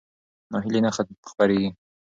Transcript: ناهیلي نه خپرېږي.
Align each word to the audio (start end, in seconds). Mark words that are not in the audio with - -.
ناهیلي 0.51 0.79
نه 0.85 0.89
خپرېږي. 1.29 1.69